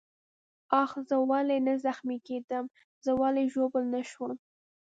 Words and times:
آخ، 0.81 0.91
زه 1.09 1.15
ولې 1.29 1.57
نه 1.67 1.73
زخمي 1.85 2.17
کېدم؟ 2.27 2.65
زه 3.05 3.11
ولې 3.21 3.43
ژوبل 3.53 3.83
نه 3.93 4.01
شوم؟ 4.09 4.33